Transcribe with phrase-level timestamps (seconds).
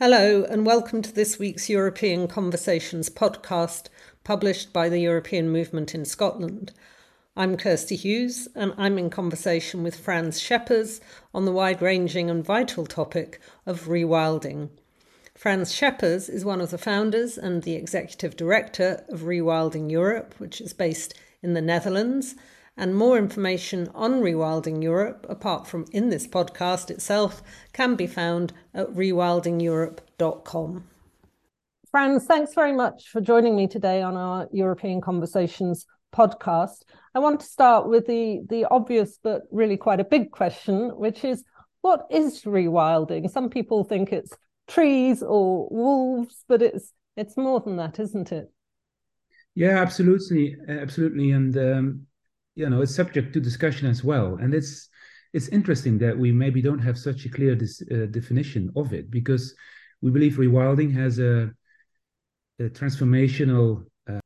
[0.00, 3.88] Hello, and welcome to this week's European Conversations podcast,
[4.22, 6.72] published by the European Movement in Scotland.
[7.36, 11.00] I'm Kirsty Hughes, and I'm in conversation with Frans Schepers
[11.34, 14.68] on the wide ranging and vital topic of rewilding.
[15.34, 20.60] Frans Schepers is one of the founders and the executive director of Rewilding Europe, which
[20.60, 21.12] is based
[21.42, 22.36] in the Netherlands
[22.78, 27.42] and more information on Rewilding Europe, apart from in this podcast itself,
[27.72, 30.84] can be found at rewildingeurope.com.
[31.90, 36.84] Frans, thanks very much for joining me today on our European Conversations podcast.
[37.14, 41.24] I want to start with the, the obvious but really quite a big question, which
[41.24, 41.44] is
[41.80, 43.30] what is rewilding?
[43.30, 44.32] Some people think it's
[44.68, 48.52] trees or wolves, but it's it's more than that, isn't it?
[49.54, 51.32] Yeah, absolutely, absolutely.
[51.32, 52.06] And um,
[52.58, 54.36] you know it's subject to discussion as well.
[54.40, 54.88] And it's
[55.32, 59.10] it's interesting that we maybe don't have such a clear dis, uh, definition of it
[59.10, 59.54] because
[60.02, 61.52] we believe rewilding has a,
[62.58, 64.20] a transformational uh,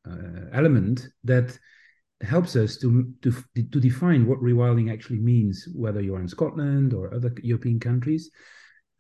[0.53, 1.59] element that
[2.23, 7.13] helps us to, to to define what rewilding actually means whether you're in Scotland or
[7.13, 8.31] other European countries.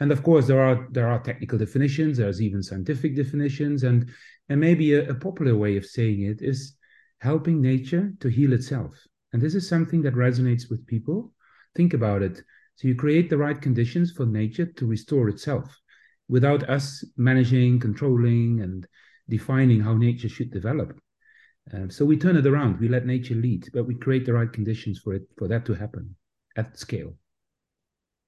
[0.00, 3.82] And of course there are there are technical definitions there's even scientific definitions.
[3.84, 4.10] And
[4.50, 6.76] and maybe a, a popular way of saying it is
[7.20, 8.92] helping nature to heal itself
[9.32, 11.32] and this is something that resonates with people.
[11.74, 12.42] Think about it.
[12.76, 15.78] So you create the right conditions for nature to restore itself
[16.28, 18.86] without us managing, controlling, and
[19.28, 20.98] defining how nature should develop.
[21.72, 22.80] Um, so we turn it around.
[22.80, 25.74] We let nature lead, but we create the right conditions for it for that to
[25.74, 26.16] happen
[26.56, 27.14] at scale.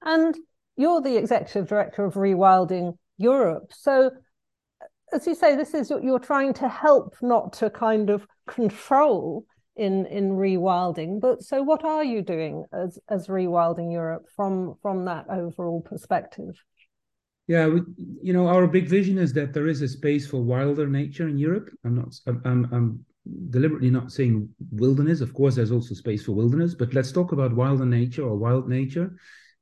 [0.02, 0.36] And
[0.76, 3.72] you're the executive director of Rewilding Europe.
[3.72, 4.10] So,
[5.12, 9.46] as you say, this is you're trying to help, not to kind of control
[9.76, 11.20] in in rewilding.
[11.20, 16.54] But so what are you doing as as rewilding europe from from that overall perspective?
[17.46, 17.82] Yeah we,
[18.22, 21.38] you know our big vision is that there is a space for wilder nature in
[21.38, 21.70] europe.
[21.84, 23.04] I'm not i'm i'm
[23.50, 25.20] deliberately not saying wilderness.
[25.20, 28.68] Of course there's also space for wilderness but let's talk about wilder nature or wild
[28.68, 29.16] nature.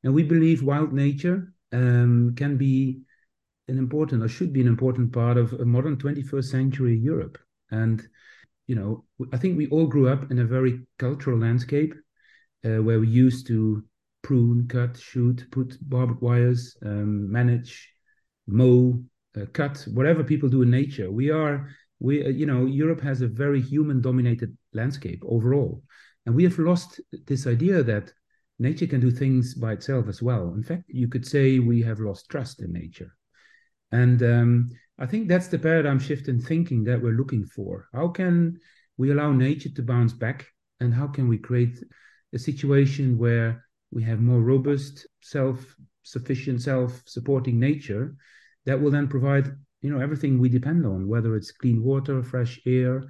[0.04, 3.00] And we believe wild nature um, can be
[3.68, 7.38] an important or should be an important part of a modern 21st century europe.
[7.70, 8.06] And
[8.72, 11.92] you know, I think we all grew up in a very cultural landscape
[12.64, 13.84] uh, where we used to
[14.22, 17.86] prune, cut, shoot, put barbed wires, um, manage,
[18.46, 18.98] mow,
[19.36, 21.10] uh, cut, whatever people do in nature.
[21.10, 21.68] We are,
[22.00, 25.82] we, uh, you know, Europe has a very human-dominated landscape overall,
[26.24, 28.10] and we have lost this idea that
[28.58, 30.54] nature can do things by itself as well.
[30.54, 33.14] In fact, you could say we have lost trust in nature,
[33.90, 34.70] and um,
[35.02, 37.88] I think that's the paradigm shift in thinking that we're looking for.
[37.92, 38.60] How can
[38.96, 40.46] we allow nature to bounce back?
[40.78, 41.82] And how can we create
[42.32, 45.74] a situation where we have more robust, self
[46.04, 48.14] sufficient, self supporting nature
[48.64, 52.60] that will then provide you know everything we depend on whether it's clean water fresh
[52.66, 53.02] air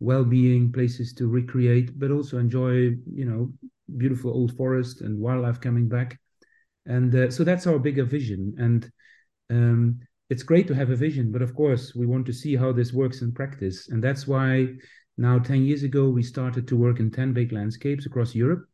[0.00, 2.90] well-being places to recreate but also enjoy
[3.20, 3.52] you know
[3.96, 6.18] beautiful old forest and wildlife coming back
[6.86, 8.90] and uh, so that's our bigger vision and
[9.50, 12.72] um, it's great to have a vision, but of course, we want to see how
[12.72, 13.88] this works in practice.
[13.88, 14.68] And that's why
[15.18, 18.66] now, 10 years ago, we started to work in 10 big landscapes across Europe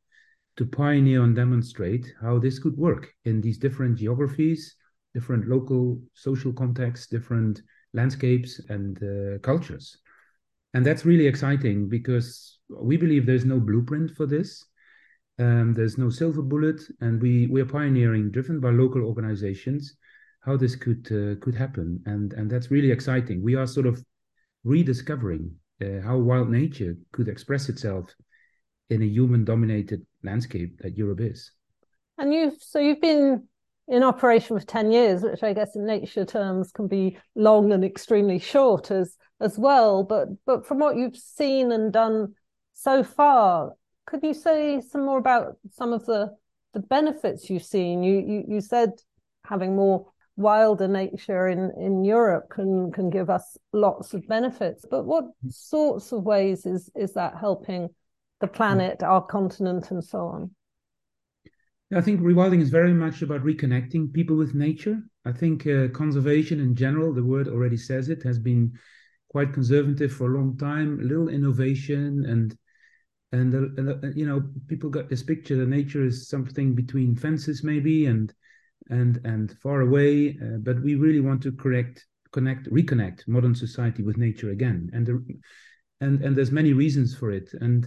[0.57, 4.75] to pioneer and demonstrate how this could work in these different geographies,
[5.15, 9.99] different local social contexts, different landscapes, and uh, cultures.
[10.75, 14.65] And that's really exciting because we believe there's no blueprint for this.
[15.39, 19.97] Um, there's no silver bullet, and we, we are pioneering, driven by local organizations
[20.43, 23.43] how this could uh, could happen, and and that's really exciting.
[23.43, 24.03] We are sort of
[24.65, 28.15] rediscovering uh, how wild nature could express itself
[28.91, 31.51] in a human-dominated landscape that Europe is.
[32.19, 33.49] And you've so you've been
[33.89, 37.85] in operation for 10 years which i guess in nature terms can be long and
[37.85, 42.33] extremely short as as well but but from what you've seen and done
[42.75, 43.73] so far
[44.07, 46.31] could you say some more about some of the
[46.75, 48.91] the benefits you've seen you you, you said
[49.45, 54.85] having more wilder nature in, in Europe can can give us lots of benefits.
[54.91, 57.89] But what sorts of ways is is that helping
[58.41, 60.51] the planet, our continent, and so on?
[61.95, 64.99] I think rewilding is very much about reconnecting people with nature.
[65.27, 68.73] I think uh, conservation in general, the word already says it, has been
[69.29, 70.99] quite conservative for a long time.
[71.01, 72.57] Little innovation and
[73.33, 77.65] and uh, uh, you know people got this picture that nature is something between fences
[77.65, 78.33] maybe and
[79.01, 84.03] and and far away uh, but we really want to correct connect reconnect modern society
[84.03, 85.15] with nature again and the,
[86.01, 87.87] and and there's many reasons for it and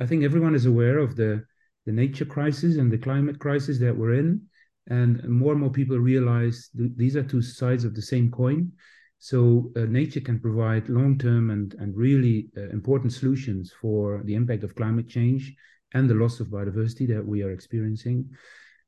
[0.00, 1.42] i think everyone is aware of the
[1.86, 4.40] the nature crisis and the climate crisis that we're in
[4.88, 8.72] and more and more people realize th- these are two sides of the same coin.
[9.18, 14.64] So uh, nature can provide long-term and and really uh, important solutions for the impact
[14.64, 15.54] of climate change
[15.92, 18.28] and the loss of biodiversity that we are experiencing.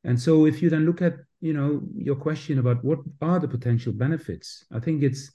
[0.04, 3.48] And so, if you then look at you know your question about what are the
[3.48, 5.30] potential benefits, I think it's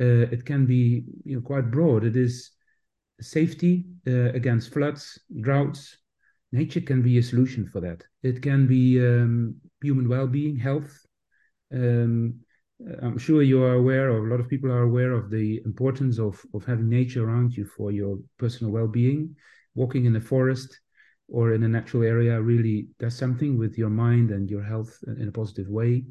[0.00, 2.04] uh, it can be you know quite broad.
[2.04, 2.50] It is
[3.20, 5.96] safety uh, against floods, droughts.
[6.52, 8.04] Nature can be a solution for that.
[8.22, 10.92] It can be um, human well-being, health.
[11.72, 12.40] Um,
[13.00, 16.18] I'm sure you are aware, or a lot of people are aware of the importance
[16.18, 19.36] of of having nature around you for your personal well-being.
[19.74, 20.78] Walking in the forest,
[21.32, 25.28] or in a natural area really does something with your mind and your health in
[25.28, 26.04] a positive way.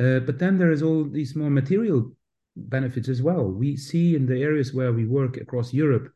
[0.00, 2.10] Uh, but then there is all these more material
[2.56, 3.44] benefits as well.
[3.44, 6.10] We see in the areas where we work across Europe,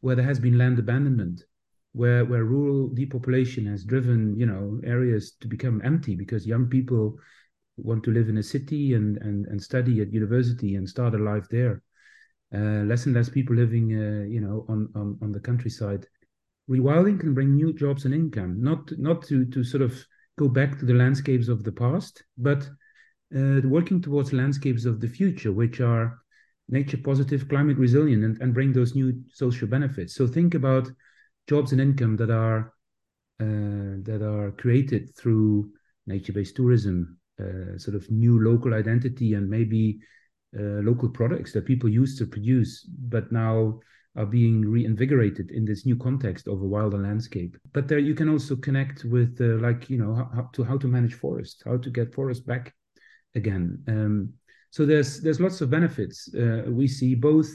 [0.00, 1.44] where there has been land abandonment,
[1.92, 7.16] where where rural depopulation has driven you know areas to become empty because young people
[7.76, 11.18] want to live in a city and and and study at university and start a
[11.18, 11.82] life there.
[12.54, 16.06] Uh, less and less people living uh, you know on, on on the countryside
[16.68, 20.04] rewilding can bring new jobs and income, not not to to sort of
[20.38, 22.68] go back to the landscapes of the past, but
[23.34, 26.18] uh, working towards landscapes of the future, which are
[26.68, 30.14] nature positive, climate resilient, and, and bring those new social benefits.
[30.14, 30.90] So think about
[31.48, 32.72] jobs and income that are
[33.40, 35.70] uh, that are created through
[36.06, 39.98] nature-based tourism, uh, sort of new local identity, and maybe
[40.58, 43.78] uh, local products that people used to produce, but now
[44.16, 47.56] are being reinvigorated in this new context of a wilder landscape.
[47.72, 50.88] But there you can also connect with uh, like you know how, to how to
[50.88, 52.74] manage forest, how to get forest back
[53.34, 53.82] again.
[53.88, 54.32] Um,
[54.70, 56.32] so there's there's lots of benefits.
[56.34, 57.50] Uh, we see both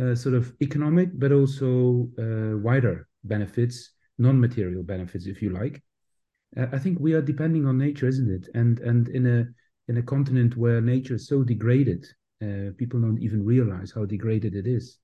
[0.00, 5.82] uh, sort of economic, but also uh, wider benefits, non-material benefits, if you like.
[6.56, 8.48] Uh, I think we are depending on nature, isn't it?
[8.54, 9.46] And and in a
[9.88, 12.06] in a continent where nature is so degraded,
[12.42, 14.98] uh, people don't even realize how degraded it is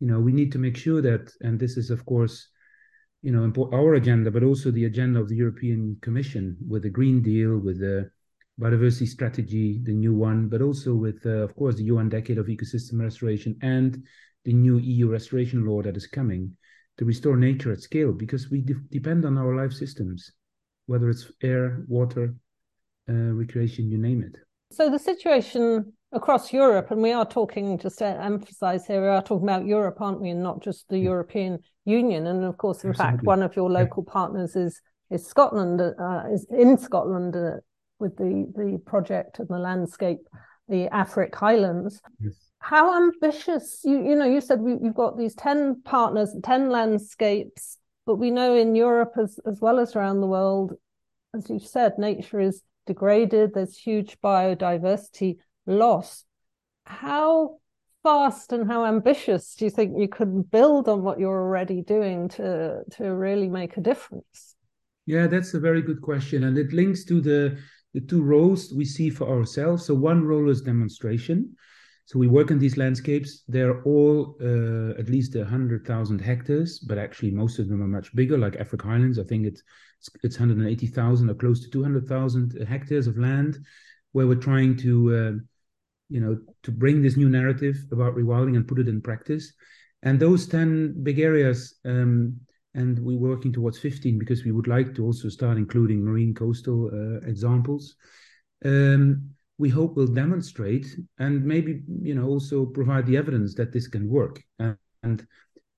[0.00, 2.48] you know we need to make sure that and this is of course
[3.22, 7.22] you know our agenda but also the agenda of the european commission with the green
[7.22, 8.08] deal with the
[8.60, 12.46] biodiversity strategy the new one but also with uh, of course the un decade of
[12.46, 14.02] ecosystem restoration and
[14.44, 16.50] the new eu restoration law that is coming
[16.96, 20.30] to restore nature at scale because we de- depend on our life systems
[20.86, 22.34] whether it's air water
[23.08, 24.36] uh, recreation you name it.
[24.72, 29.22] So the situation across Europe, and we are talking, just to emphasize here, we are
[29.22, 31.10] talking about Europe, aren't we, and not just the yeah.
[31.10, 32.26] European Union.
[32.26, 33.16] And of course, in Absolutely.
[33.18, 34.12] fact, one of your local yeah.
[34.12, 34.80] partners is
[35.10, 37.56] is Scotland, uh, is in Scotland uh,
[37.98, 40.20] with the the project and the landscape,
[40.68, 42.00] the Affric Highlands.
[42.20, 42.34] Yes.
[42.60, 47.78] How ambitious you you know you said we, you've got these ten partners, ten landscapes,
[48.06, 50.72] but we know in Europe as as well as around the world,
[51.36, 53.52] as you've said, nature is degraded.
[53.54, 56.24] There's huge biodiversity loss.
[56.86, 57.58] How
[58.02, 62.28] fast and how ambitious do you think you could build on what you're already doing
[62.28, 64.56] to to really make a difference?
[65.06, 67.58] Yeah, that's a very good question, and it links to the
[67.94, 69.86] the two roles we see for ourselves.
[69.86, 71.56] So one role is demonstration.
[72.06, 73.44] So we work in these landscapes.
[73.48, 78.14] They're all uh, at least hundred thousand hectares, but actually most of them are much
[78.14, 78.36] bigger.
[78.36, 79.62] Like Affric Highlands, I think it's
[80.22, 83.56] it's one hundred eighty thousand or close to two hundred thousand hectares of land,
[84.12, 85.32] where we're trying to uh,
[86.08, 89.52] you know, to bring this new narrative about rewilding and put it in practice.
[90.02, 92.38] And those 10 big areas, um,
[92.74, 96.90] and we're working towards 15 because we would like to also start including marine coastal
[96.92, 97.94] uh, examples.
[98.64, 100.86] Um, we hope will demonstrate
[101.18, 105.26] and maybe you know also provide the evidence that this can work and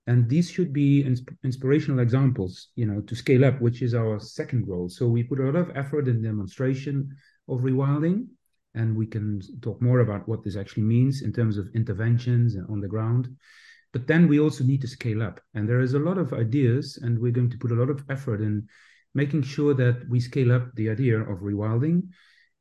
[0.09, 4.19] and these should be insp- inspirational examples you know to scale up which is our
[4.19, 7.15] second role so we put a lot of effort in demonstration
[7.49, 8.27] of rewilding
[8.77, 12.81] and we can talk more about what this actually means in terms of interventions on
[12.81, 13.29] the ground.
[13.93, 16.99] But then we also need to scale up, and there is a lot of ideas,
[17.03, 18.69] and we're going to put a lot of effort in
[19.15, 22.03] making sure that we scale up the idea of rewilding,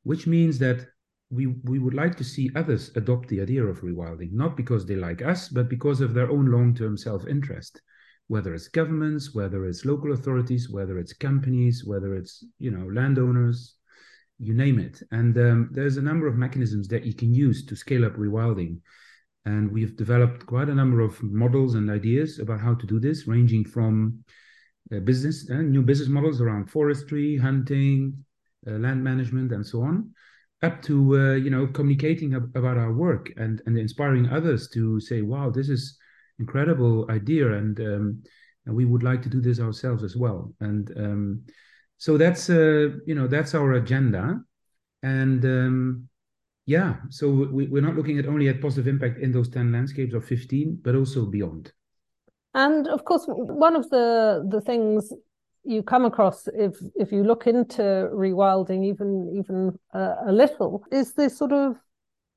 [0.03, 0.87] which means that
[1.29, 4.95] we we would like to see others adopt the idea of rewilding, not because they
[4.95, 7.81] like us, but because of their own long-term self-interest
[8.27, 13.75] whether it's governments, whether it's local authorities, whether it's companies, whether it's you know landowners,
[14.39, 15.01] you name it.
[15.11, 18.79] And um, there's a number of mechanisms that you can use to scale up rewilding.
[19.45, 23.27] And we've developed quite a number of models and ideas about how to do this,
[23.27, 24.23] ranging from
[24.93, 28.25] uh, business and uh, new business models around forestry, hunting,
[28.67, 30.11] uh, land management, and so on,
[30.63, 34.99] up to uh, you know communicating ab- about our work and and inspiring others to
[34.99, 35.97] say, "Wow, this is
[36.39, 38.23] incredible idea," and um,
[38.65, 40.53] and we would like to do this ourselves as well.
[40.59, 41.41] And um,
[41.97, 44.41] so that's uh, you know that's our agenda,
[45.03, 46.09] and um,
[46.65, 50.13] yeah, so we, we're not looking at only at positive impact in those ten landscapes
[50.13, 51.71] or fifteen, but also beyond.
[52.53, 55.11] And of course, one of the the things
[55.63, 57.81] you come across if if you look into
[58.13, 61.75] rewilding even even uh, a little is this sort of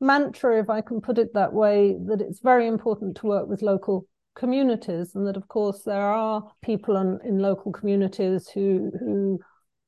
[0.00, 3.62] mantra, if I can put it that way, that it's very important to work with
[3.62, 4.06] local
[4.38, 9.40] communities, and that of course there are people in, in local communities who who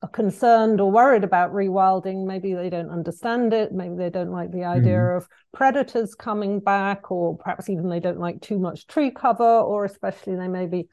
[0.03, 2.25] are concerned or worried about rewilding.
[2.25, 3.71] Maybe they don't understand it.
[3.71, 5.17] Maybe they don't like the idea mm-hmm.
[5.17, 9.85] of predators coming back, or perhaps even they don't like too much tree cover, or
[9.85, 10.87] especially they may be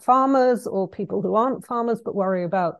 [0.00, 2.76] farmers or people who aren't farmers but worry about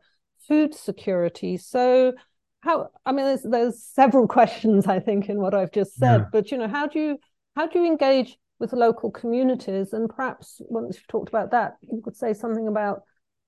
[0.49, 1.57] food security.
[1.57, 2.13] So
[2.61, 6.27] how I mean there's there's several questions I think in what I've just said, yeah.
[6.33, 7.19] but you know, how do you
[7.57, 9.93] how do you engage with local communities?
[9.93, 13.03] And perhaps once you've talked about that, you could say something about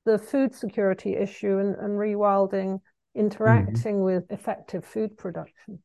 [0.05, 2.81] the food security issue and, and rewilding
[3.15, 4.05] interacting mm-hmm.
[4.05, 5.79] with effective food production.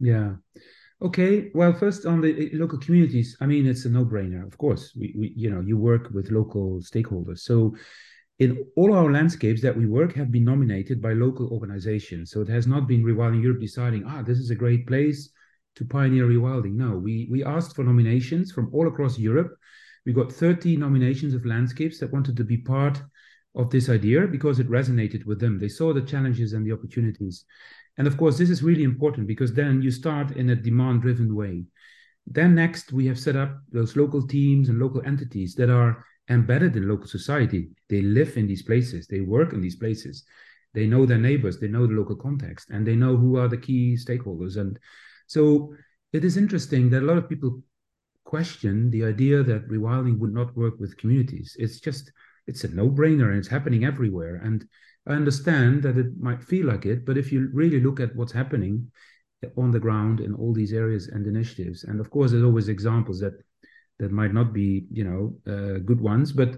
[0.00, 0.34] Yeah.
[1.02, 1.50] Okay.
[1.54, 4.46] Well, first on the eh, local communities, I mean, it's a no-brainer.
[4.46, 7.40] Of course, we, we you know, you work with local stakeholders.
[7.40, 7.74] So,
[8.38, 12.30] in all our landscapes that we work have been nominated by local organizations.
[12.30, 15.30] So it has not been Rewilding Europe deciding, ah, this is a great place
[15.78, 16.74] to pioneer rewilding.
[16.74, 19.56] No, we we asked for nominations from all across Europe.
[20.04, 23.02] We got 30 nominations of landscapes that wanted to be part
[23.54, 25.58] of this idea because it resonated with them.
[25.58, 27.44] They saw the challenges and the opportunities.
[27.96, 31.34] And of course, this is really important because then you start in a demand driven
[31.34, 31.64] way.
[32.26, 36.76] Then, next, we have set up those local teams and local entities that are embedded
[36.76, 37.70] in local society.
[37.88, 40.24] They live in these places, they work in these places,
[40.74, 43.56] they know their neighbors, they know the local context, and they know who are the
[43.56, 44.58] key stakeholders.
[44.58, 44.78] And
[45.28, 45.74] so
[46.12, 47.62] it is interesting that a lot of people
[48.24, 51.56] question the idea that rewilding would not work with communities.
[51.58, 52.12] It's just
[52.46, 54.36] it's a no-brainer and it's happening everywhere.
[54.42, 54.66] And
[55.06, 58.32] I understand that it might feel like it, but if you really look at what's
[58.32, 58.90] happening
[59.56, 63.20] on the ground in all these areas and initiatives, and of course, there's always examples
[63.20, 63.34] that
[63.98, 66.50] that might not be, you know, uh, good ones, but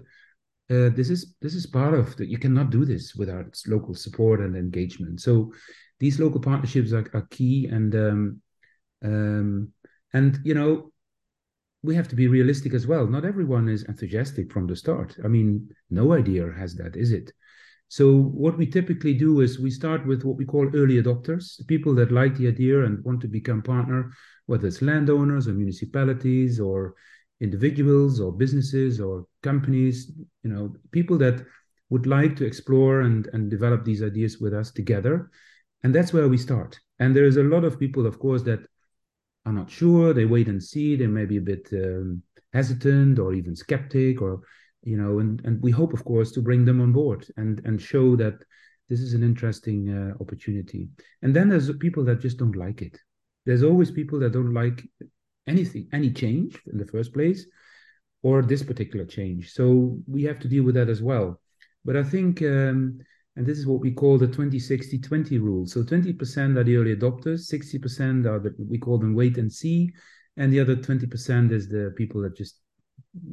[0.69, 2.27] uh, this is this is part of that.
[2.27, 5.21] You cannot do this without local support and engagement.
[5.21, 5.51] So
[5.99, 8.41] these local partnerships are, are key, and um,
[9.03, 9.69] um,
[10.13, 10.91] and you know
[11.83, 13.07] we have to be realistic as well.
[13.07, 15.17] Not everyone is enthusiastic from the start.
[15.23, 17.31] I mean, no idea has that, is it?
[17.87, 21.93] So what we typically do is we start with what we call early adopters, people
[21.95, 24.11] that like the idea and want to become partner,
[24.45, 26.93] whether it's landowners or municipalities or
[27.41, 30.11] individuals or businesses or companies,
[30.43, 31.43] you know, people that
[31.89, 35.29] would like to explore and, and develop these ideas with us together.
[35.83, 36.79] And that's where we start.
[36.99, 38.59] And there is a lot of people, of course, that
[39.45, 40.13] are not sure.
[40.13, 40.95] They wait and see.
[40.95, 44.41] They may be a bit um, hesitant or even skeptic, or
[44.83, 45.19] you know.
[45.19, 48.43] And and we hope, of course, to bring them on board and and show that
[48.89, 50.89] this is an interesting uh, opportunity.
[51.21, 52.97] And then there's people that just don't like it.
[53.45, 54.83] There's always people that don't like
[55.47, 57.45] anything, any change in the first place,
[58.21, 59.53] or this particular change.
[59.53, 61.39] So we have to deal with that as well.
[61.85, 62.99] But I think um,
[63.35, 65.65] and this is what we call the 20 60 20 rule.
[65.65, 69.91] So 20% are the early adopters, 60% are the, we call them wait and see,
[70.37, 72.59] and the other 20% is the people that just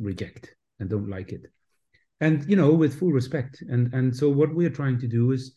[0.00, 1.42] reject and don't like it.
[2.20, 3.62] And you know, with full respect.
[3.68, 5.54] And and so what we're trying to do is,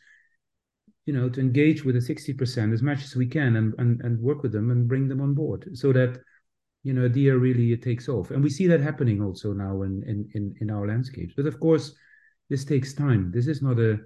[1.05, 4.19] you know, to engage with the 60% as much as we can and and, and
[4.19, 6.19] work with them and bring them on board so that
[6.83, 8.31] you know, a deer really takes off.
[8.31, 11.33] And we see that happening also now in in in, in our landscapes.
[11.36, 11.93] But of course,
[12.50, 13.31] this takes time.
[13.31, 14.00] This is not a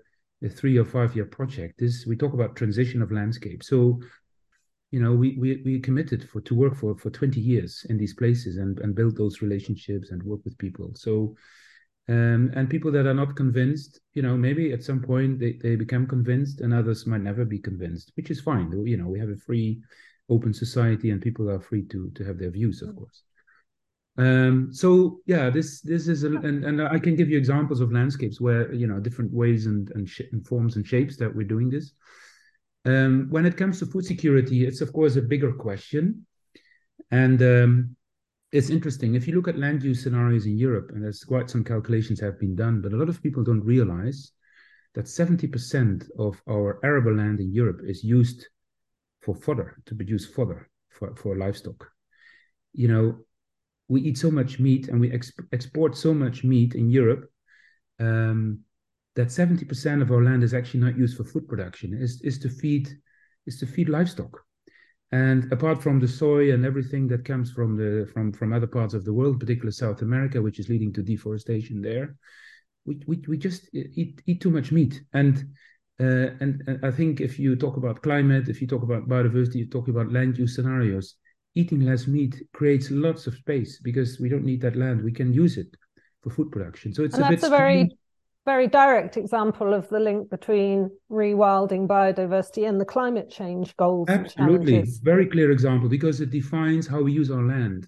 [0.46, 1.80] a three or five year project.
[1.80, 3.64] This we talk about transition of landscape.
[3.64, 4.00] So,
[4.92, 8.14] you know, we we we committed for to work for for 20 years in these
[8.14, 10.92] places and and build those relationships and work with people.
[10.96, 11.36] So
[12.08, 15.76] um, and people that are not convinced, you know, maybe at some point they, they
[15.76, 18.72] become convinced and others might never be convinced, which is fine.
[18.86, 19.82] You know, we have a free,
[20.30, 23.24] open society and people are free to to have their views, of course.
[24.18, 27.92] Um, so yeah, this this is a, and and I can give you examples of
[27.92, 31.70] landscapes where you know different ways and and, and forms and shapes that we're doing
[31.70, 31.94] this.
[32.86, 36.26] Um, when it comes to food security, it's of course a bigger question,
[37.12, 37.96] and um,
[38.52, 41.64] it's interesting if you look at land use scenarios in Europe, and there's quite some
[41.64, 44.32] calculations have been done, but a lot of people don't realize
[44.94, 48.48] that 70% of our arable land in Europe is used
[49.22, 51.92] for fodder to produce fodder for, for livestock.
[52.72, 53.25] You know,
[53.88, 57.30] we eat so much meat and we exp- export so much meat in Europe
[58.00, 58.60] um,
[59.16, 61.94] that 70% of our land is actually not used for food production.
[61.94, 62.90] Is, is to feed
[63.46, 64.42] is to feed livestock.
[65.12, 68.94] And apart from the soy and everything that comes from the from from other parts
[68.94, 72.16] of the world particularly south america which is leading to deforestation there
[72.86, 75.02] we we, we just eat eat too much meat.
[75.14, 75.56] And
[75.98, 79.60] Uh, and, and, I think if you talk about climate, if you talk about biodiversity,
[79.62, 81.16] you talk about land use scenarios,
[81.56, 85.04] eating less meat creates lots of space because we don't need that land.
[85.04, 85.76] We can use it
[86.22, 86.94] for food production.
[86.94, 87.90] So it's and a that's bit a very
[88.46, 94.08] very direct example of the link between rewilding biodiversity and the climate change goals.
[94.10, 97.88] Absolutely, very clear example because it defines how we use our land.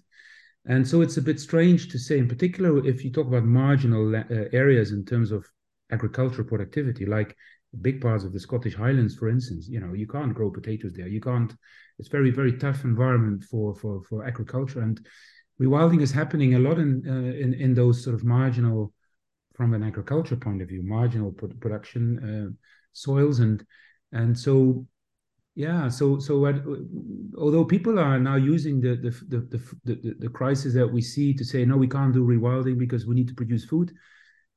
[0.66, 4.14] And so it's a bit strange to say, in particular, if you talk about marginal
[4.14, 5.46] uh, areas in terms of
[5.90, 7.34] agricultural productivity, like
[7.80, 11.08] big parts of the Scottish Highlands, for instance, you know, you can't grow potatoes there.
[11.08, 11.54] You can't.
[11.98, 15.04] It's very, very tough environment for for for agriculture, and
[15.60, 18.92] rewilding is happening a lot in uh, in in those sort of marginal,
[19.54, 22.50] from an agriculture point of view, marginal production uh,
[22.92, 23.64] soils, and
[24.12, 24.86] and so
[25.54, 26.46] yeah so so
[27.36, 31.34] although people are now using the the, the the the the crisis that we see
[31.34, 33.92] to say no we can't do rewilding because we need to produce food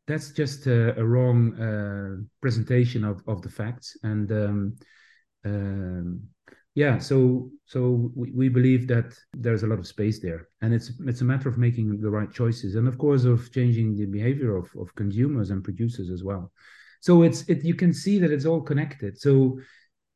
[0.07, 3.98] that's just a, a wrong uh, presentation of, of the facts.
[4.03, 4.75] And um,
[5.45, 6.21] um,
[6.75, 10.92] yeah, so so we, we believe that there's a lot of space there, and it's
[11.06, 14.56] it's a matter of making the right choices, and of course of changing the behavior
[14.56, 16.51] of, of consumers and producers as well.
[17.01, 19.20] So it's it you can see that it's all connected.
[19.20, 19.60] So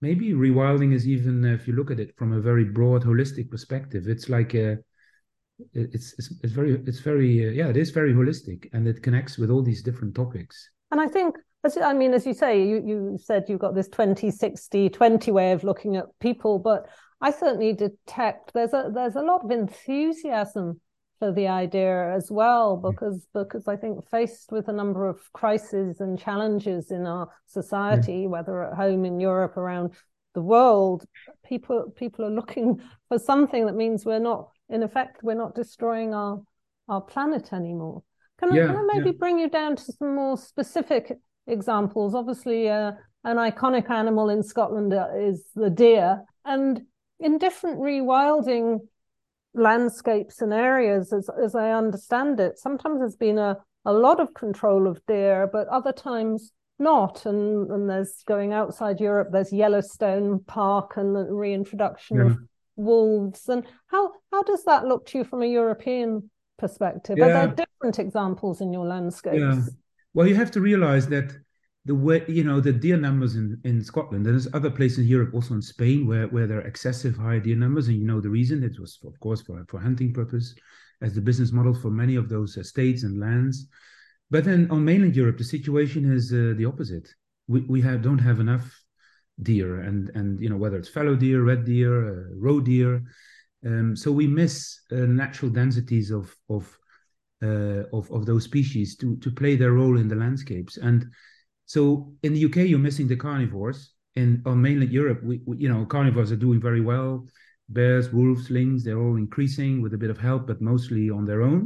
[0.01, 4.07] maybe rewilding is even if you look at it from a very broad holistic perspective,
[4.07, 4.77] it's like a
[5.73, 9.37] it's it's, it's very it's very uh, yeah it is very holistic and it connects
[9.37, 12.81] with all these different topics and i think as i mean as you say you
[12.85, 16.87] you said you've got this 20 60 20 way of looking at people but
[17.21, 20.79] i certainly detect there's a there's a lot of enthusiasm
[21.19, 22.91] for the idea as well mm.
[22.91, 28.21] because because i think faced with a number of crises and challenges in our society
[28.21, 28.27] yeah.
[28.27, 29.93] whether at home in europe around
[30.33, 31.05] the world
[31.45, 36.13] people people are looking for something that means we're not in effect we're not destroying
[36.13, 36.41] our
[36.89, 38.03] our planet anymore
[38.37, 42.69] can, yeah, I, can I maybe bring you down to some more specific examples obviously
[42.69, 42.91] uh,
[43.23, 46.81] an iconic animal in scotland uh, is the deer and
[47.19, 48.79] in different rewilding
[49.53, 54.33] landscapes and areas as, as i understand it sometimes there's been a, a lot of
[54.33, 60.39] control of deer but other times not and and there's going outside europe there's yellowstone
[60.45, 62.25] park and the reintroduction yeah.
[62.25, 62.37] of
[62.75, 67.25] wolves and how how does that look to you from a european perspective yeah.
[67.25, 69.61] are there different examples in your landscapes yeah.
[70.15, 71.31] Well you have to realize that
[71.85, 75.07] the way you know the deer numbers in in scotland and there's other places in
[75.07, 77.87] europe also in spain where where there are excessive high deer numbers.
[77.87, 78.63] And you know the reason?
[78.63, 80.55] It was of course for for hunting purpose
[81.01, 83.67] as the business model for many of those estates and lands.
[84.31, 87.07] But then on mainland europe the situation is uh, the opposite.
[87.47, 88.67] We, we have don't have enough
[89.43, 93.03] deer and and you know whether it's fallow deer red deer uh, roe deer.
[93.65, 96.63] Um, so we miss uh, natural densities of of,
[97.45, 101.05] Uh, of of those species to to play their role in the landscapes and
[101.65, 103.79] so in the uk you're missing the carnivores
[104.15, 107.11] in on mainland europe we, we you know carnivores are doing very well
[107.69, 111.41] bears wolves lynx they're all increasing with a bit of help but mostly on their
[111.41, 111.61] own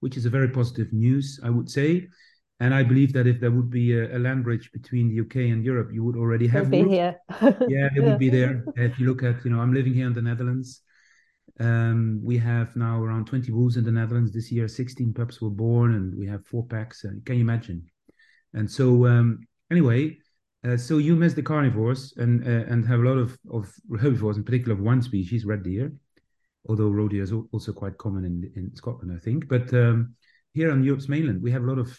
[0.00, 2.06] which is a very positive news i would say
[2.60, 5.36] and I believe that if there would be a, a land bridge between the UK
[5.52, 7.14] and Europe, you would already have be here.
[7.68, 8.64] yeah, it would be there.
[8.74, 10.82] If you look at, you know, I'm living here in the Netherlands.
[11.60, 14.68] Um, we have now around 20 wolves in the Netherlands this year.
[14.68, 17.04] 16 pups were born, and we have four packs.
[17.04, 17.84] Uh, can you imagine?
[18.54, 19.40] And so, um,
[19.70, 20.18] anyway,
[20.66, 24.36] uh, so you miss the carnivores and uh, and have a lot of of herbivores,
[24.36, 25.92] in particular of one species, red deer.
[26.68, 29.48] Although roe deer is also quite common in in Scotland, I think.
[29.48, 30.14] But um,
[30.52, 31.98] here on Europe's mainland, we have a lot of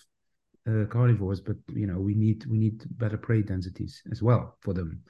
[0.68, 4.74] uh, carnivores, but you know we need we need better prey densities as well for
[4.74, 5.02] them.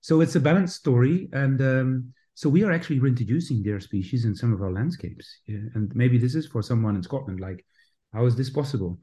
[0.00, 4.34] So it's a balanced story, and um, so we are actually reintroducing their species in
[4.34, 5.40] some of our landscapes.
[5.46, 5.58] Yeah?
[5.74, 7.64] And maybe this is for someone in Scotland, like
[8.12, 8.98] how is this possible?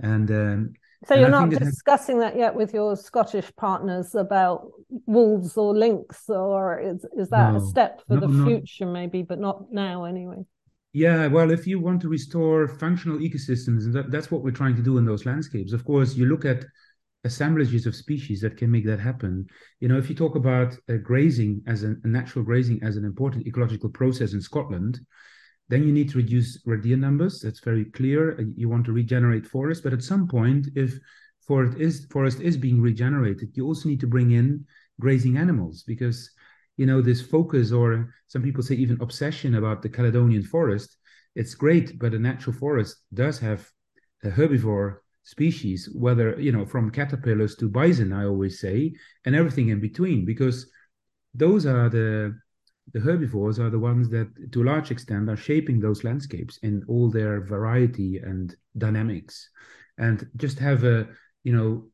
[0.00, 0.72] And um,
[1.06, 4.70] so you're not discussing that yet with your Scottish partners about
[5.06, 9.22] wolves or lynx, or is is that no, a step for no, the future, maybe,
[9.22, 10.44] but not now anyway?
[10.92, 14.76] Yeah, well, if you want to restore functional ecosystems, and that, that's what we're trying
[14.76, 15.72] to do in those landscapes.
[15.72, 16.64] Of course, you look at
[17.24, 19.46] assemblages of species that can make that happen.
[19.80, 23.46] You know, if you talk about uh, grazing as a, natural grazing as an important
[23.46, 25.00] ecological process in Scotland,
[25.68, 27.40] then you need to reduce red deer numbers.
[27.40, 28.38] That's very clear.
[28.56, 30.98] You want to regenerate forests, but at some point, if
[31.46, 34.66] forest is forest is being regenerated, you also need to bring in
[35.00, 36.30] grazing animals because
[36.76, 40.96] you know this focus or some people say even obsession about the caledonian forest
[41.34, 43.68] it's great but a natural forest does have
[44.24, 48.92] a herbivore species whether you know from caterpillars to bison i always say
[49.24, 50.70] and everything in between because
[51.34, 52.36] those are the
[52.92, 56.82] the herbivores are the ones that to a large extent are shaping those landscapes in
[56.88, 59.48] all their variety and dynamics
[59.98, 61.06] and just have a
[61.44, 61.84] you know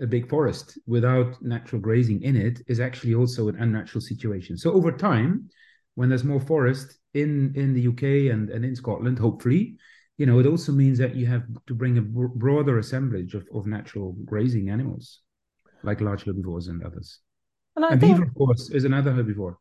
[0.00, 4.56] a big forest without natural grazing in it is actually also an unnatural situation.
[4.56, 5.48] So over time,
[5.94, 9.76] when there's more forest in in the UK and, and in Scotland, hopefully,
[10.20, 13.66] you know, it also means that you have to bring a broader assemblage of, of
[13.66, 15.22] natural grazing animals,
[15.82, 17.20] like large herbivores and others.
[17.74, 18.18] And, and think...
[18.18, 19.54] beaver, of course, is another herbivore.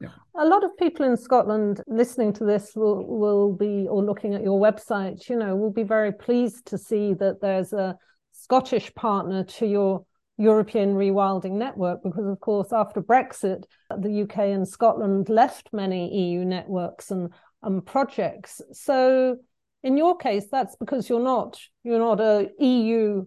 [0.00, 0.10] Yeah.
[0.36, 4.44] A lot of people in Scotland listening to this will will be or looking at
[4.44, 7.98] your website, you know, will be very pleased to see that there's a
[8.30, 10.04] Scottish partner to your
[10.36, 16.44] European rewilding network because of course after Brexit the UK and Scotland left many EU
[16.44, 17.32] networks and
[17.64, 18.62] and projects.
[18.72, 19.38] So
[19.82, 23.24] in your case that's because you're not you're not a EU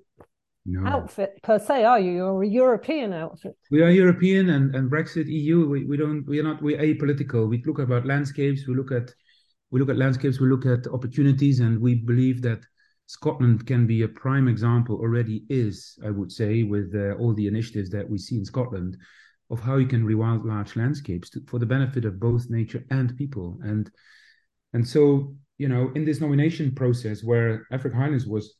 [0.65, 0.87] no.
[0.87, 2.11] outfit per se, are you?
[2.11, 3.57] You're a European outfit.
[3.71, 5.67] We are European, and, and Brexit, EU.
[5.67, 6.25] We, we don't.
[6.27, 6.61] We are not.
[6.61, 7.49] We're apolitical.
[7.49, 8.67] We look about landscapes.
[8.67, 9.13] We look at
[9.71, 10.39] we look at landscapes.
[10.39, 12.59] We look at opportunities, and we believe that
[13.07, 14.97] Scotland can be a prime example.
[14.97, 18.97] Already is, I would say, with uh, all the initiatives that we see in Scotland,
[19.49, 23.17] of how you can rewild large landscapes to, for the benefit of both nature and
[23.17, 23.59] people.
[23.63, 23.89] And
[24.73, 28.55] and so you know, in this nomination process where Africa Highlands was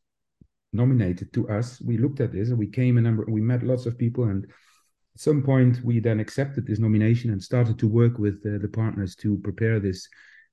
[0.71, 3.87] nominated to us, we looked at this and we came a number, we met lots
[3.87, 8.19] of people, and at some point we then accepted this nomination and started to work
[8.19, 10.07] with uh, the partners to prepare this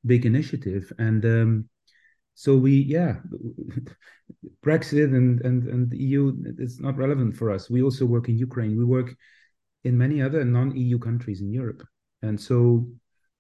[0.06, 0.90] big initiative.
[0.98, 1.68] And um,
[2.32, 3.16] so we, yeah,
[4.64, 7.68] Brexit and and and the EU, it's not relevant for us.
[7.68, 8.78] We also work in Ukraine.
[8.78, 9.14] We work
[9.84, 11.82] in many other non-EU countries in Europe,
[12.22, 12.88] and so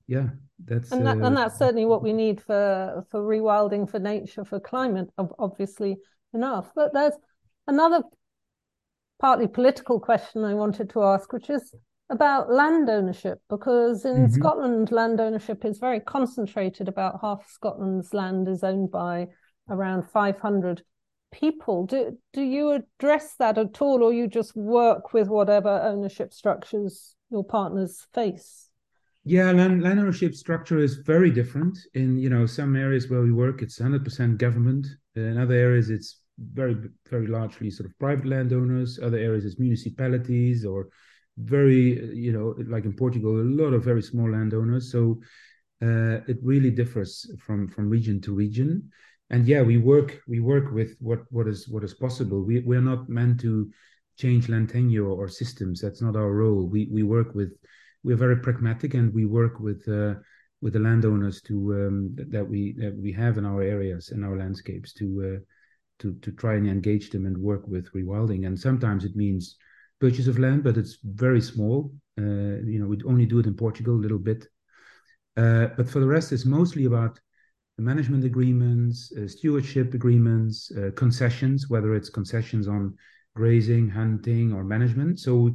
[0.08, 0.26] yeah
[0.64, 4.44] that's and, that, uh, and that's certainly what we need for for rewilding for nature
[4.44, 5.98] for climate obviously
[6.34, 6.70] enough.
[6.74, 7.14] But there's
[7.66, 8.02] another
[9.20, 11.74] partly political question I wanted to ask, which is
[12.10, 14.32] about land ownership, because in mm-hmm.
[14.32, 16.88] Scotland, land ownership is very concentrated.
[16.88, 19.28] About half Scotland's land is owned by
[19.68, 20.82] around 500
[21.30, 21.86] people.
[21.86, 27.14] Do, do you address that at all, or you just work with whatever ownership structures
[27.30, 28.67] your partners face?
[29.28, 31.76] Yeah, land, land ownership structure is very different.
[31.92, 34.86] In you know some areas where we work, it's 100% government.
[35.16, 36.76] In other areas, it's very
[37.10, 38.98] very largely sort of private landowners.
[38.98, 40.88] Other areas, it's municipalities or
[41.36, 44.90] very you know like in Portugal, a lot of very small landowners.
[44.90, 45.20] So
[45.82, 48.90] uh, it really differs from from region to region.
[49.28, 52.42] And yeah, we work we work with what what is what is possible.
[52.42, 53.70] We we are not meant to
[54.16, 55.82] change land tenure or systems.
[55.82, 56.66] That's not our role.
[56.66, 57.52] We we work with
[58.04, 60.14] we're very pragmatic and we work with uh,
[60.60, 64.36] with the landowners to um, that we that we have in our areas in our
[64.36, 65.40] landscapes to uh,
[65.98, 68.46] to to try and engage them and work with rewilding.
[68.46, 69.56] And sometimes it means
[70.00, 71.92] purchase of land, but it's very small.
[72.18, 74.46] Uh, you know, we only do it in Portugal a little bit.
[75.36, 77.18] Uh, but for the rest, it's mostly about
[77.78, 82.94] management agreements, uh, stewardship agreements, uh, concessions, whether it's concessions on
[83.36, 85.20] grazing, hunting, or management.
[85.20, 85.54] So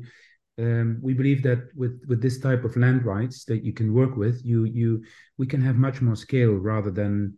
[0.60, 4.16] um, we believe that with with this type of land rights that you can work
[4.16, 5.04] with, you you
[5.38, 7.38] we can have much more scale rather than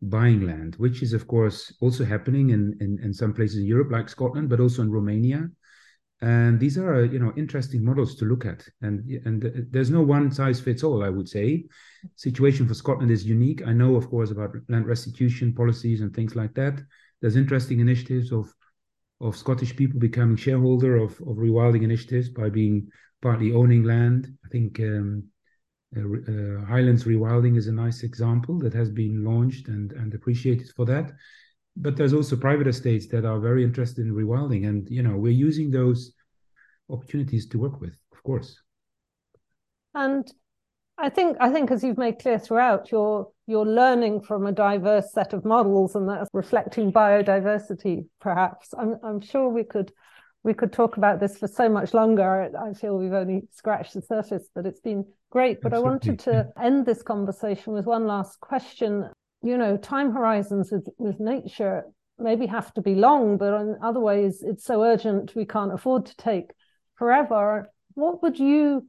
[0.00, 3.90] buying land, which is of course also happening in in, in some places in Europe,
[3.90, 5.48] like Scotland, but also in Romania.
[6.22, 10.30] And these are you know interesting models to look at, and and there's no one
[10.30, 11.04] size fits all.
[11.04, 11.64] I would say,
[12.16, 13.66] situation for Scotland is unique.
[13.66, 16.80] I know, of course, about land restitution policies and things like that.
[17.20, 18.50] There's interesting initiatives of
[19.24, 22.88] of Scottish people becoming shareholder of, of rewilding initiatives by being
[23.22, 24.36] partly owning land.
[24.44, 25.24] I think um,
[25.96, 30.68] uh, uh, Highlands Rewilding is a nice example that has been launched and, and appreciated
[30.76, 31.12] for that.
[31.76, 35.32] But there's also private estates that are very interested in rewilding, and you know we're
[35.32, 36.12] using those
[36.88, 38.60] opportunities to work with, of course.
[39.94, 40.30] And
[40.96, 45.12] I think I think as you've made clear throughout, you're you're learning from a diverse
[45.12, 48.06] set of models, and that's reflecting biodiversity.
[48.20, 49.92] Perhaps I'm I'm sure we could
[50.44, 52.50] we could talk about this for so much longer.
[52.56, 55.60] I feel we've only scratched the surface, but it's been great.
[55.60, 55.88] But Absolutely.
[55.88, 59.10] I wanted to end this conversation with one last question.
[59.42, 61.84] You know, time horizons with, with nature
[62.18, 66.06] maybe have to be long, but in other ways, it's so urgent we can't afford
[66.06, 66.50] to take
[66.94, 67.68] forever.
[67.94, 68.88] What would you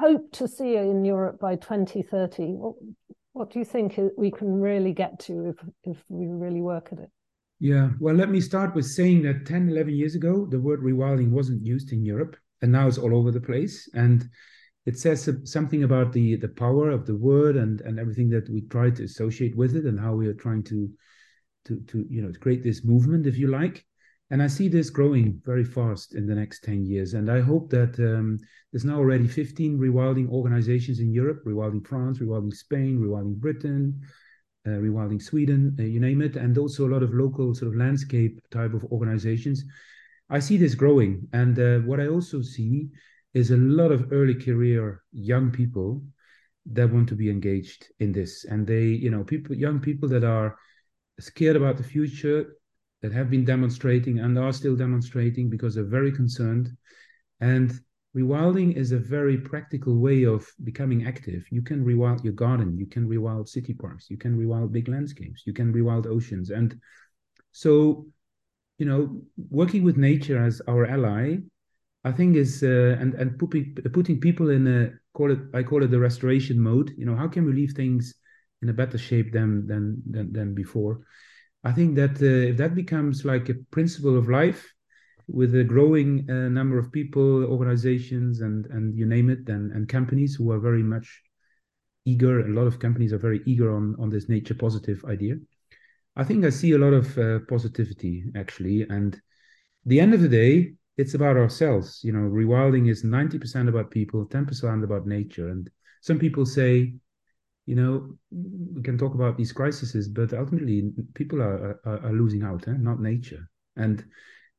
[0.00, 2.44] hope to see in Europe by 2030?
[2.52, 2.74] What,
[3.32, 6.98] what do you think we can really get to if, if we really work at
[6.98, 7.10] it?
[7.58, 11.30] Yeah, well, let me start with saying that 10, 11 years ago, the word rewilding
[11.30, 13.88] wasn't used in Europe, and now it's all over the place.
[13.94, 14.28] And
[14.84, 18.62] it says something about the the power of the word and and everything that we
[18.62, 20.90] try to associate with it, and how we are trying to
[21.66, 23.84] to to you know to create this movement, if you like.
[24.30, 27.14] And I see this growing very fast in the next 10 years.
[27.14, 28.38] And I hope that um,
[28.72, 34.00] there's now already 15 rewilding organizations in Europe, rewilding France, rewilding Spain, rewilding Britain,
[34.66, 37.78] uh, rewilding Sweden, uh, you name it, and also a lot of local sort of
[37.78, 39.64] landscape type of organizations
[40.28, 41.28] I see this growing.
[41.32, 42.88] And uh, what I also see
[43.34, 46.02] is a lot of early career young people
[46.72, 48.44] that want to be engaged in this.
[48.44, 50.58] And they, you know, people, young people that are
[51.20, 52.56] scared about the future,
[53.06, 56.76] that have been demonstrating and are still demonstrating because they're very concerned.
[57.40, 57.72] And
[58.16, 61.46] rewilding is a very practical way of becoming active.
[61.52, 65.46] You can rewild your garden, you can rewild city parks, you can rewild big landscapes,
[65.46, 66.50] you can rewild oceans.
[66.50, 66.80] And
[67.52, 68.08] so,
[68.78, 71.36] you know, working with nature as our ally,
[72.02, 75.84] I think is uh, and and putting putting people in a call it I call
[75.84, 76.90] it the restoration mode.
[76.98, 78.14] You know, how can we leave things
[78.62, 81.06] in a better shape than than than, than before?
[81.68, 84.62] I think that uh, if that becomes like a principle of life,
[85.28, 89.88] with a growing uh, number of people, organizations, and and you name it, and and
[89.88, 91.08] companies who are very much
[92.04, 92.34] eager.
[92.46, 95.34] A lot of companies are very eager on on this nature positive idea.
[96.14, 99.20] I think I see a lot of uh, positivity actually, and
[99.84, 102.00] the end of the day, it's about ourselves.
[102.06, 105.68] You know, rewilding is ninety percent about people, ten percent about nature, and
[106.00, 106.94] some people say
[107.66, 112.42] you know, we can talk about these crises, but ultimately people are, are, are losing
[112.42, 112.74] out, eh?
[112.78, 113.48] not nature.
[113.76, 114.04] And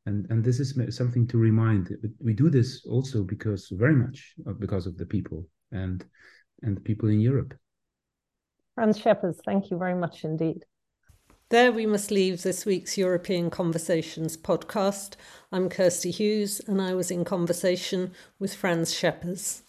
[0.08, 4.88] and and this is something to remind we do this also because very much because
[4.88, 6.06] of the people and
[6.63, 7.54] and the people in europe
[8.74, 10.63] Frans Schepers thank you very much indeed
[11.50, 15.13] there we must leave this week's European Conversations podcast.
[15.50, 19.62] I'm Kirsty Hughes, and I was in conversation with Frans Schepers.